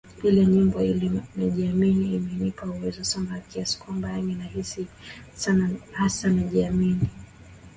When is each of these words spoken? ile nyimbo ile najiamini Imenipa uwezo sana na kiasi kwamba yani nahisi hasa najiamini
ile 0.27 0.41
nyimbo 0.53 0.77
ile 0.91 1.07
najiamini 1.35 2.05
Imenipa 2.17 2.65
uwezo 2.75 3.03
sana 3.03 3.29
na 3.29 3.39
kiasi 3.39 3.79
kwamba 3.79 4.09
yani 4.11 4.33
nahisi 4.35 4.87
hasa 5.97 6.27
najiamini 6.29 7.07